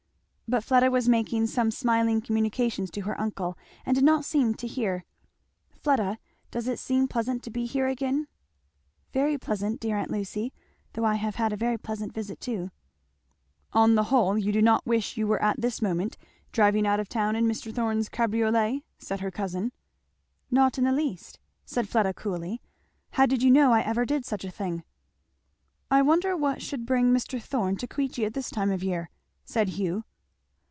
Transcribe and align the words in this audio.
But 0.51 0.65
Fleda 0.65 0.91
was 0.91 1.07
making 1.07 1.47
some 1.47 1.71
smiling 1.71 2.19
communications 2.19 2.91
to 2.91 3.01
her 3.03 3.17
uncle 3.17 3.57
and 3.85 3.95
did 3.95 4.03
not 4.03 4.25
seem 4.25 4.53
to 4.55 4.67
hear. 4.67 5.05
"Fleda 5.79 6.17
does 6.51 6.67
it 6.67 6.77
seem 6.77 7.07
pleasant 7.07 7.41
to 7.43 7.49
be 7.49 7.65
here 7.65 7.87
again?" 7.87 8.27
"Very 9.13 9.37
pleasant, 9.37 9.79
dear 9.79 9.95
aunt 9.95 10.11
Lucy 10.11 10.51
though 10.91 11.05
I 11.05 11.13
have 11.15 11.35
had 11.35 11.53
a 11.53 11.55
very 11.55 11.77
pleasant 11.77 12.13
visit 12.13 12.41
too." 12.41 12.69
"On 13.71 13.95
the 13.95 14.03
whole 14.11 14.37
you 14.37 14.51
do 14.51 14.61
not 14.61 14.85
wish 14.85 15.15
you 15.15 15.25
were 15.25 15.41
at 15.41 15.61
this 15.61 15.81
moment 15.81 16.17
driving 16.51 16.85
out 16.85 16.99
of 16.99 17.07
town 17.07 17.37
in 17.37 17.45
Mr. 17.45 17.73
Thorn's 17.73 18.09
cabriolet?" 18.09 18.81
said 18.97 19.21
her 19.21 19.31
cousin. 19.31 19.71
"Not 20.51 20.77
in 20.77 20.83
the 20.83 20.91
least," 20.91 21.39
said 21.63 21.87
Fleda 21.87 22.13
coolly. 22.13 22.61
"How 23.11 23.25
did 23.25 23.41
you 23.41 23.51
know 23.51 23.71
I 23.71 23.83
ever 23.83 24.03
did 24.03 24.25
such 24.25 24.43
a 24.43 24.51
thing?" 24.51 24.83
"I 25.89 26.01
wonder 26.01 26.35
what 26.35 26.61
should 26.61 26.85
bring 26.85 27.13
Mr. 27.13 27.41
Thorn 27.41 27.77
to 27.77 27.87
Queechy 27.87 28.25
at 28.25 28.33
this 28.33 28.49
time 28.49 28.69
of 28.69 28.83
year," 28.83 29.09
said 29.45 29.69
Hugh. 29.69 30.03